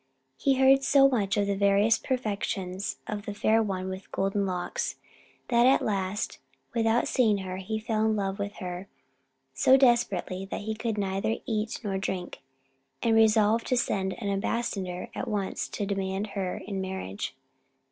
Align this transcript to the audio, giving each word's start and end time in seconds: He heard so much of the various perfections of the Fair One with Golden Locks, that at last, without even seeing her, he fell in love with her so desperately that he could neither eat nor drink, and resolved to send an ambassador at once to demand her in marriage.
He 0.35 0.55
heard 0.55 0.83
so 0.83 1.07
much 1.07 1.37
of 1.37 1.45
the 1.45 1.55
various 1.55 1.99
perfections 1.99 2.97
of 3.05 3.27
the 3.27 3.35
Fair 3.35 3.61
One 3.61 3.87
with 3.87 4.11
Golden 4.11 4.47
Locks, 4.47 4.95
that 5.49 5.67
at 5.67 5.83
last, 5.85 6.39
without 6.73 7.03
even 7.03 7.05
seeing 7.05 7.37
her, 7.39 7.57
he 7.57 7.77
fell 7.77 8.07
in 8.07 8.15
love 8.15 8.39
with 8.39 8.53
her 8.55 8.87
so 9.53 9.77
desperately 9.77 10.43
that 10.45 10.61
he 10.61 10.73
could 10.73 10.97
neither 10.97 11.35
eat 11.45 11.81
nor 11.83 11.99
drink, 11.99 12.41
and 13.03 13.15
resolved 13.15 13.67
to 13.67 13.77
send 13.77 14.13
an 14.13 14.29
ambassador 14.29 15.09
at 15.13 15.27
once 15.27 15.67
to 15.67 15.85
demand 15.85 16.29
her 16.33 16.57
in 16.65 16.81
marriage. 16.81 17.35